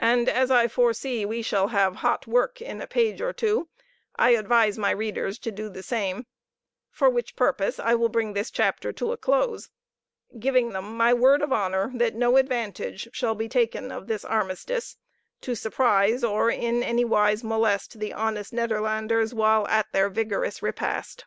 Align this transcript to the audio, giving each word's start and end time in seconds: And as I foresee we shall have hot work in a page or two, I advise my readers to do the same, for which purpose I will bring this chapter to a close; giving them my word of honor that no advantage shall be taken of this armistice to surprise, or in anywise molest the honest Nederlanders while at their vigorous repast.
And 0.00 0.28
as 0.28 0.50
I 0.50 0.66
foresee 0.66 1.24
we 1.24 1.40
shall 1.40 1.68
have 1.68 1.94
hot 2.02 2.26
work 2.26 2.60
in 2.60 2.80
a 2.82 2.88
page 2.88 3.20
or 3.20 3.32
two, 3.32 3.68
I 4.16 4.30
advise 4.30 4.78
my 4.78 4.90
readers 4.90 5.38
to 5.38 5.52
do 5.52 5.68
the 5.68 5.84
same, 5.84 6.26
for 6.90 7.08
which 7.08 7.36
purpose 7.36 7.78
I 7.78 7.94
will 7.94 8.08
bring 8.08 8.32
this 8.32 8.50
chapter 8.50 8.92
to 8.94 9.12
a 9.12 9.16
close; 9.16 9.70
giving 10.40 10.70
them 10.70 10.96
my 10.96 11.14
word 11.14 11.40
of 11.40 11.52
honor 11.52 11.92
that 11.94 12.16
no 12.16 12.36
advantage 12.36 13.08
shall 13.12 13.36
be 13.36 13.48
taken 13.48 13.92
of 13.92 14.08
this 14.08 14.24
armistice 14.24 14.96
to 15.42 15.54
surprise, 15.54 16.24
or 16.24 16.50
in 16.50 16.82
anywise 16.82 17.44
molest 17.44 18.00
the 18.00 18.12
honest 18.12 18.52
Nederlanders 18.52 19.32
while 19.34 19.68
at 19.68 19.86
their 19.92 20.08
vigorous 20.10 20.64
repast. 20.64 21.26